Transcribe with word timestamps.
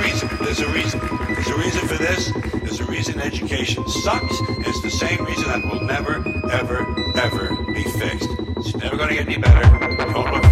reason. 0.00 0.28
There's 0.40 0.60
a 0.60 0.68
reason. 0.68 1.00
There's 1.00 1.48
a 1.48 1.56
reason 1.56 1.88
for 1.88 1.96
this. 1.96 2.32
There's 2.54 2.80
a 2.80 2.84
reason 2.84 3.20
education 3.20 3.86
sucks. 3.88 4.36
It's 4.66 4.82
the 4.82 4.90
same 4.90 5.24
reason 5.24 5.44
that 5.44 5.64
will 5.64 5.80
never, 5.80 6.16
ever, 6.50 6.86
ever 7.16 7.56
be 7.72 7.84
fixed. 7.98 8.28
It's 8.56 8.74
never 8.76 8.96
going 8.96 9.10
to 9.10 9.14
get 9.14 9.26
any 9.26 9.38
better. 9.38 10.49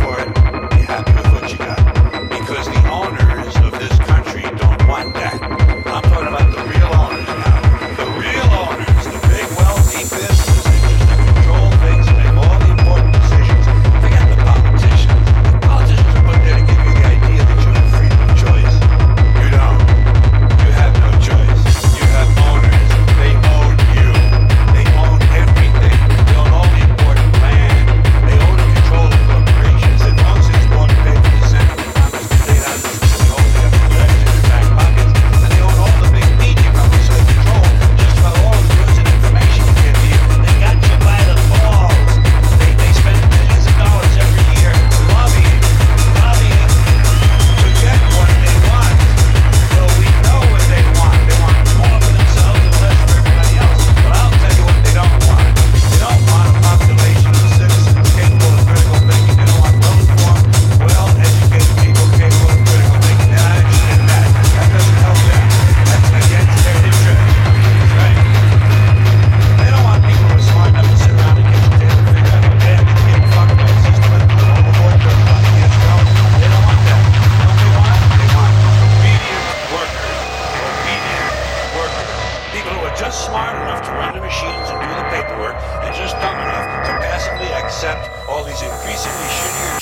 all 88.28 88.44
these 88.44 88.60
increasingly 88.62 89.28
shittier 89.38 89.77